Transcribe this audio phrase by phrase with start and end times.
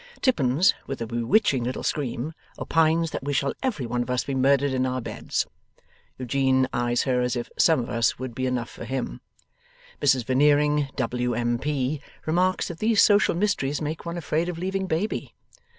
[0.19, 4.33] Tippins, with a bewitching little scream, opines that we shall every one of us be
[4.33, 5.45] murdered in our beds.
[6.17, 9.21] Eugene eyes her as if some of us would be enough for him.
[10.01, 15.35] Mrs Veneering, W.M.P., remarks that these social mysteries make one afraid of leaving Baby.